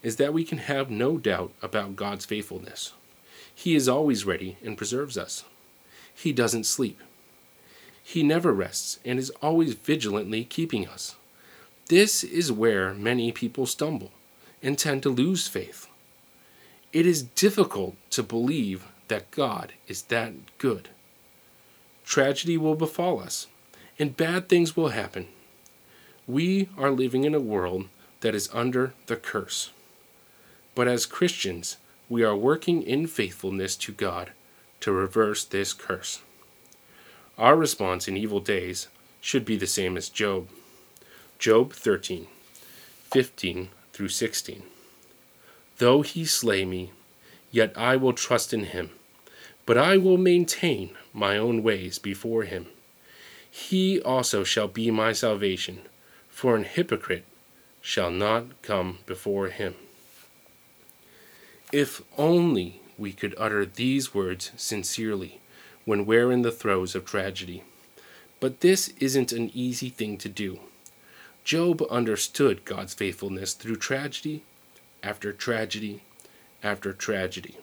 is 0.03 0.17
that 0.17 0.33
we 0.33 0.45
can 0.45 0.59
have 0.59 0.91
no 0.91 1.19
doubt 1.19 1.53
about 1.63 1.97
God's 1.97 2.25
faithfulness. 2.25 2.93
He 3.55 3.75
is 3.75 3.89
always 3.89 4.25
ready 4.25 4.57
and 4.65 4.77
preserves 4.77 5.17
us. 5.17 5.45
He 6.15 6.33
doesn't 6.33 6.65
sleep. 6.65 7.01
He 8.03 8.23
never 8.23 8.53
rests 8.53 8.99
and 9.05 9.19
is 9.19 9.31
always 9.43 9.75
vigilantly 9.75 10.45
keeping 10.45 10.87
us. 10.87 11.17
This 11.87 12.25
is 12.25 12.53
where 12.53 12.95
many 12.95 13.33
people 13.33 13.67
stumble 13.67 14.11
and 14.63 14.79
tend 14.79 15.03
to 15.03 15.11
lose 15.11 15.49
faith. 15.49 15.89
It 16.93 17.07
is 17.07 17.23
difficult 17.23 17.97
to 18.11 18.23
believe 18.23 18.87
that 19.09 19.31
God 19.31 19.73
is 19.89 20.03
that 20.03 20.33
good. 20.59 20.89
Tragedy 22.05 22.57
will 22.57 22.75
befall 22.75 23.21
us, 23.21 23.47
and 23.99 24.17
bad 24.17 24.49
things 24.49 24.77
will 24.77 24.89
happen. 24.89 25.29
We 26.27 26.69
are 26.79 26.91
living 26.91 27.25
in 27.25 27.35
a 27.35 27.41
world 27.41 27.87
that 28.21 28.35
is 28.35 28.49
under 28.53 28.95
the 29.07 29.17
curse. 29.17 29.71
But 30.75 30.89
as 30.89 31.05
Christians, 31.05 31.77
we 32.09 32.23
are 32.23 32.37
working 32.37 32.83
in 32.83 33.07
faithfulness 33.07 33.77
to 33.77 33.93
God 33.93 34.33
to 34.81 34.93
reverse 34.93 35.45
this 35.45 35.73
curse. 35.73 36.21
Our 37.39 37.57
response 37.57 38.07
in 38.07 38.17
evil 38.17 38.41
days 38.41 38.89
should 39.21 39.45
be 39.45 39.57
the 39.57 39.67
same 39.67 39.97
as 39.97 40.09
Job. 40.09 40.49
Job 41.39 41.73
13, 41.73 42.27
15 43.11 43.69
through 43.93 44.09
16. 44.09 44.63
Though 45.79 46.03
he 46.03 46.25
slay 46.25 46.65
me, 46.65 46.93
yet 47.51 47.73
I 47.77 47.97
will 47.97 48.13
trust 48.13 48.53
in 48.53 48.65
him, 48.65 48.91
but 49.67 49.79
I 49.79 49.97
will 49.97 50.19
maintain 50.19 50.91
my 51.13 51.39
own 51.39 51.63
ways 51.63 51.99
before 51.99 52.43
him. 52.43 52.67
He 53.51 54.01
also 54.01 54.45
shall 54.45 54.69
be 54.69 54.91
my 54.91 55.13
salvation, 55.13 55.81
for 56.29 56.55
an 56.55 56.65
hypocrite 56.65 57.25
shall 57.81 58.11
not 58.11 58.63
come 58.63 58.99
before 59.07 59.49
him. 59.49 59.75
If 61.73 62.03
only 62.17 62.81
we 62.97 63.13
could 63.13 63.35
utter 63.39 63.65
these 63.65 64.15
words 64.15 64.53
sincerely 64.57 65.41
when 65.85 66.07
we're 66.07 66.31
in 66.31 66.43
the 66.43 66.53
throes 66.53 66.95
of 66.95 67.05
tragedy. 67.05 67.63
But 68.41 68.61
this 68.61 68.89
isn't 69.01 69.33
an 69.33 69.51
easy 69.55 69.89
thing 69.89 70.19
to 70.19 70.29
do. 70.29 70.61
Job 71.45 71.83
understood 71.91 72.65
God's 72.65 72.95
faithfulness 72.95 73.53
through 73.53 73.77
tragedy 73.77 74.43
after 75.03 75.33
tragedy 75.33 76.03
after 76.63 76.93
tragedy. 76.93 77.59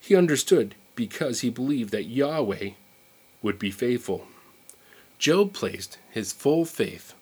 He 0.00 0.16
understood 0.16 0.74
because 0.94 1.40
he 1.40 1.50
believed 1.50 1.90
that 1.90 2.04
Yahweh 2.04 2.70
would 3.42 3.58
be 3.58 3.70
faithful. 3.70 4.26
Job 5.18 5.52
placed 5.52 5.98
his 6.10 6.32
full 6.32 6.64
faith 6.64 7.14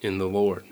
in 0.00 0.18
the 0.18 0.28
Lord. 0.28 0.64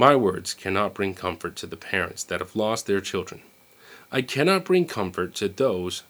My 0.00 0.16
words 0.16 0.54
cannot 0.54 0.94
bring 0.94 1.12
comfort 1.12 1.56
to 1.56 1.66
the 1.66 1.76
parents 1.76 2.24
that 2.24 2.40
have 2.40 2.56
lost 2.56 2.86
their 2.86 3.02
children. 3.02 3.42
I 4.10 4.22
cannot 4.22 4.64
bring 4.64 4.86
comfort 4.86 5.34
to 5.34 5.46
those 5.46 6.04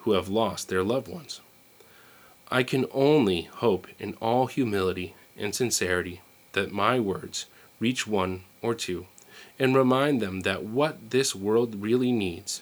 who 0.00 0.12
have 0.12 0.28
lost 0.28 0.68
their 0.68 0.82
loved 0.82 1.08
ones. 1.08 1.40
I 2.50 2.62
can 2.62 2.84
only 2.92 3.44
hope 3.44 3.86
in 3.98 4.12
all 4.20 4.46
humility 4.46 5.14
and 5.38 5.54
sincerity 5.54 6.20
that 6.52 6.70
my 6.70 7.00
words 7.00 7.46
reach 7.78 8.06
one 8.06 8.42
or 8.60 8.74
two 8.74 9.06
and 9.58 9.74
remind 9.74 10.20
them 10.20 10.40
that 10.40 10.64
what 10.64 11.08
this 11.08 11.34
world 11.34 11.80
really 11.80 12.12
needs 12.12 12.60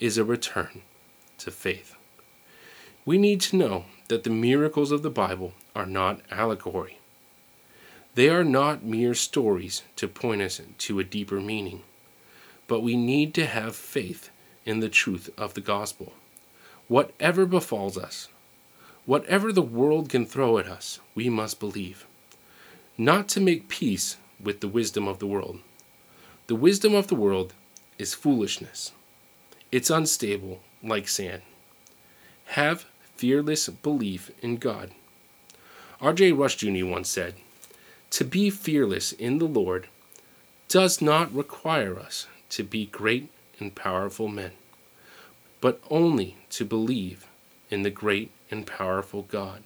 is 0.00 0.18
a 0.18 0.24
return 0.24 0.82
to 1.38 1.52
faith. 1.52 1.94
We 3.04 3.16
need 3.16 3.40
to 3.42 3.56
know 3.56 3.84
that 4.08 4.24
the 4.24 4.30
miracles 4.30 4.90
of 4.90 5.04
the 5.04 5.08
Bible 5.24 5.52
are 5.76 5.86
not 5.86 6.20
allegory. 6.32 6.98
They 8.14 8.28
are 8.28 8.44
not 8.44 8.84
mere 8.84 9.14
stories 9.14 9.82
to 9.96 10.06
point 10.06 10.40
us 10.40 10.60
to 10.78 11.00
a 11.00 11.04
deeper 11.04 11.40
meaning, 11.40 11.82
but 12.68 12.80
we 12.80 12.96
need 12.96 13.34
to 13.34 13.46
have 13.46 13.74
faith 13.74 14.30
in 14.64 14.80
the 14.80 14.88
truth 14.88 15.30
of 15.36 15.54
the 15.54 15.60
gospel. 15.60 16.12
Whatever 16.86 17.44
befalls 17.44 17.98
us, 17.98 18.28
whatever 19.04 19.52
the 19.52 19.62
world 19.62 20.08
can 20.08 20.26
throw 20.26 20.58
at 20.58 20.68
us, 20.68 21.00
we 21.14 21.28
must 21.28 21.58
believe. 21.58 22.06
Not 22.96 23.26
to 23.30 23.40
make 23.40 23.68
peace 23.68 24.16
with 24.40 24.60
the 24.60 24.68
wisdom 24.68 25.08
of 25.08 25.18
the 25.18 25.26
world. 25.26 25.58
The 26.46 26.54
wisdom 26.54 26.94
of 26.94 27.08
the 27.08 27.16
world 27.16 27.52
is 27.98 28.14
foolishness. 28.14 28.92
It's 29.72 29.90
unstable, 29.90 30.60
like 30.84 31.08
sand. 31.08 31.42
Have 32.46 32.86
fearless 33.16 33.68
belief 33.68 34.30
in 34.40 34.58
God. 34.58 34.92
R.J. 36.00 36.32
Rushdoony 36.32 36.88
once 36.88 37.08
said, 37.08 37.34
To 38.14 38.24
be 38.24 38.48
fearless 38.48 39.10
in 39.10 39.38
the 39.38 39.44
Lord 39.44 39.88
does 40.68 41.02
not 41.02 41.34
require 41.34 41.98
us 41.98 42.28
to 42.50 42.62
be 42.62 42.86
great 42.86 43.28
and 43.58 43.74
powerful 43.74 44.28
men, 44.28 44.52
but 45.60 45.80
only 45.90 46.36
to 46.50 46.64
believe 46.64 47.26
in 47.70 47.82
the 47.82 47.90
great 47.90 48.30
and 48.52 48.68
powerful 48.68 49.22
God. 49.22 49.64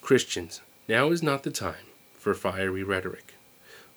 Christians, 0.00 0.60
now 0.88 1.12
is 1.12 1.22
not 1.22 1.44
the 1.44 1.52
time 1.52 1.86
for 2.18 2.34
fiery 2.34 2.82
rhetoric, 2.82 3.34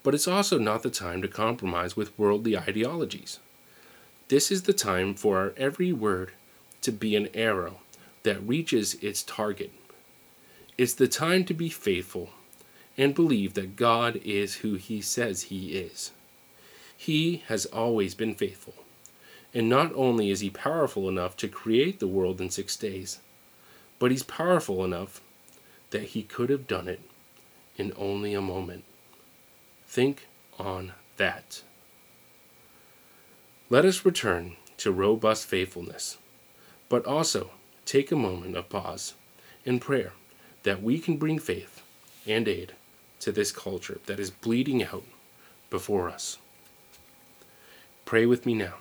but 0.03 0.13
it's 0.13 0.27
also 0.27 0.59
not 0.59 0.83
the 0.83 0.91
time 0.91 1.23
to 1.23 1.27
compromise 1.27 1.97
with 1.97 2.15
worldly 2.19 2.55
ideologies. 2.55 3.39
This 4.27 4.51
is 4.51 4.61
the 4.61 4.73
time 4.73 5.15
for 5.15 5.39
our 5.39 5.53
every 5.57 5.91
word 5.91 6.33
to 6.81 6.91
be 6.91 7.15
an 7.15 7.29
arrow 7.33 7.79
that 8.21 8.47
reaches 8.47 8.93
its 9.01 9.23
target. 9.23 9.71
It's 10.77 10.93
the 10.93 11.07
time 11.07 11.45
to 11.45 11.55
be 11.55 11.69
faithful 11.69 12.29
and 12.97 13.13
believe 13.13 13.53
that 13.53 13.75
God 13.75 14.19
is 14.23 14.55
who 14.55 14.75
He 14.75 15.01
says 15.01 15.43
He 15.43 15.73
is. 15.73 16.11
He 16.95 17.43
has 17.47 17.65
always 17.65 18.15
been 18.15 18.35
faithful, 18.35 18.75
and 19.53 19.67
not 19.67 19.91
only 19.95 20.29
is 20.29 20.39
He 20.39 20.49
powerful 20.49 21.09
enough 21.09 21.35
to 21.37 21.47
create 21.47 21.99
the 21.99 22.07
world 22.07 22.39
in 22.39 22.49
six 22.49 22.75
days, 22.75 23.19
but 23.99 24.11
He's 24.11 24.23
powerful 24.23 24.83
enough 24.83 25.21
that 25.91 26.03
He 26.03 26.23
could 26.23 26.49
have 26.49 26.67
done 26.67 26.87
it 26.87 27.01
in 27.77 27.91
only 27.97 28.33
a 28.33 28.41
moment. 28.41 28.83
Think 29.87 30.27
on 30.57 30.93
that. 31.17 31.61
Let 33.69 33.85
us 33.85 34.05
return 34.05 34.55
to 34.77 34.91
robust 34.91 35.45
faithfulness, 35.47 36.17
but 36.87 37.05
also 37.05 37.51
take 37.85 38.11
a 38.11 38.15
moment 38.15 38.55
of 38.55 38.69
pause 38.69 39.13
in 39.65 39.79
prayer 39.79 40.13
that 40.63 40.81
we 40.81 40.99
can 40.99 41.17
bring 41.17 41.39
faith 41.39 41.81
and 42.27 42.47
aid 42.47 42.73
to 43.25 43.31
this 43.31 43.51
culture 43.51 43.97
that 44.05 44.19
is 44.19 44.29
bleeding 44.29 44.83
out 44.83 45.03
before 45.71 46.11
us. 46.11 46.37
Pray 48.05 48.23
with 48.27 48.45
me 48.45 48.53
now. 48.53 48.75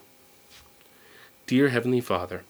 Dear 1.47 1.71
Heavenly 1.71 2.03
Father, 2.03 2.45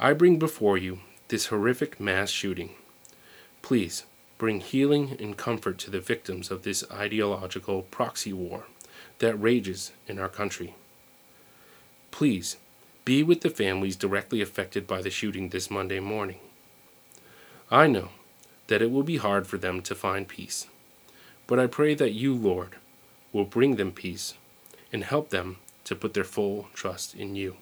I 0.00 0.14
bring 0.14 0.36
before 0.36 0.76
you 0.76 0.98
this 1.28 1.46
horrific 1.46 2.00
mass 2.00 2.28
shooting. 2.28 2.70
Please 3.62 4.04
bring 4.36 4.58
healing 4.58 5.16
and 5.20 5.36
comfort 5.36 5.78
to 5.78 5.92
the 5.92 6.00
victims 6.00 6.50
of 6.50 6.64
this 6.64 6.82
ideological 6.90 7.82
proxy 7.82 8.32
war 8.32 8.64
that 9.20 9.40
rages 9.40 9.92
in 10.08 10.18
our 10.18 10.28
country. 10.28 10.74
Please 12.10 12.56
be 13.04 13.22
with 13.22 13.42
the 13.42 13.48
families 13.48 13.94
directly 13.94 14.40
affected 14.40 14.88
by 14.88 15.00
the 15.00 15.10
shooting 15.10 15.50
this 15.50 15.70
Monday 15.70 16.00
morning. 16.00 16.40
I 17.70 17.86
know 17.86 18.08
that 18.66 18.82
it 18.82 18.90
will 18.90 19.02
be 19.02 19.18
hard 19.18 19.46
for 19.46 19.58
them 19.58 19.82
to 19.82 19.94
find 19.94 20.28
peace, 20.28 20.66
but 21.46 21.58
I 21.58 21.66
pray 21.66 21.94
that 21.94 22.12
you, 22.12 22.34
Lord, 22.34 22.76
will 23.32 23.44
bring 23.44 23.76
them 23.76 23.92
peace 23.92 24.34
and 24.92 25.04
help 25.04 25.30
them 25.30 25.58
to 25.84 25.94
put 25.94 26.14
their 26.14 26.24
full 26.24 26.68
trust 26.72 27.14
in 27.14 27.36
you. 27.36 27.56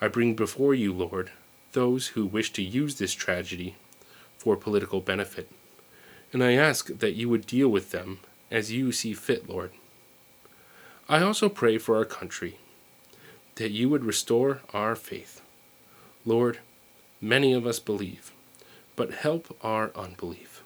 I 0.00 0.08
bring 0.08 0.34
before 0.34 0.74
you, 0.74 0.92
Lord, 0.92 1.30
those 1.72 2.08
who 2.08 2.26
wish 2.26 2.52
to 2.52 2.62
use 2.62 2.96
this 2.96 3.14
tragedy 3.14 3.76
for 4.36 4.56
political 4.56 5.00
benefit, 5.00 5.50
and 6.32 6.42
I 6.44 6.52
ask 6.52 6.88
that 6.98 7.14
you 7.14 7.28
would 7.28 7.46
deal 7.46 7.68
with 7.68 7.90
them 7.90 8.20
as 8.50 8.72
you 8.72 8.92
see 8.92 9.14
fit, 9.14 9.48
Lord. 9.48 9.72
I 11.08 11.22
also 11.22 11.48
pray 11.48 11.78
for 11.78 11.96
our 11.96 12.04
country 12.04 12.58
that 13.54 13.70
you 13.70 13.88
would 13.88 14.04
restore 14.04 14.60
our 14.72 14.94
faith. 14.94 15.40
Lord, 16.24 16.58
many 17.20 17.52
of 17.52 17.66
us 17.66 17.78
believe, 17.80 18.32
but 18.98 19.14
help 19.14 19.56
our 19.62 19.92
unbelief. 19.94 20.64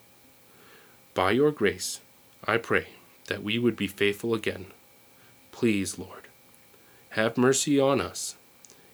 By 1.13 1.33
your 1.33 1.51
grace, 1.51 2.01
I 2.47 2.57
pray 2.57 2.87
that 3.27 3.43
we 3.43 3.59
would 3.59 3.77
be 3.77 3.87
faithful 3.87 4.33
again. 4.33 4.69
Please, 5.51 5.99
Lord, 5.99 6.29
have 7.11 7.37
mercy 7.37 7.79
on 7.79 8.01
us 8.01 8.37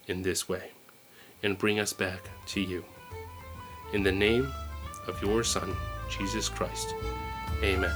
in 0.09 0.23
this 0.23 0.49
way 0.49 0.73
and 1.41 1.57
bring 1.57 1.79
us 1.79 1.93
back 1.93 2.29
to 2.47 2.61
you. 2.61 2.85
In 3.93 4.03
the 4.03 4.11
name 4.11 4.53
of 5.07 5.23
your 5.23 5.45
Son, 5.45 5.77
Jesus 6.11 6.49
Christ. 6.49 6.93
Amen. 7.63 7.95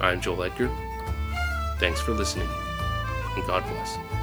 I'm 0.00 0.20
Joel 0.20 0.44
Edgar. 0.44 0.70
Thanks 1.80 2.00
for 2.00 2.12
listening 2.12 2.48
and 3.36 3.46
God 3.48 3.64
bless. 3.64 4.19